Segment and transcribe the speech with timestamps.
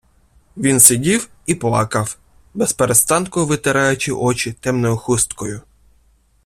[0.57, 2.17] Він сидів і плакав,
[2.53, 5.61] безперестанку витираючи очі темною хусткою.